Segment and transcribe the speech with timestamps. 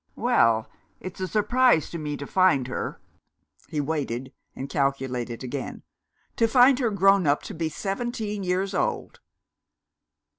[0.15, 0.67] Well!
[0.99, 2.99] it's a surprise to me to find her"
[3.69, 5.83] he waited, and calculated again,
[6.37, 9.19] "to find her grown up to be seventeen years old."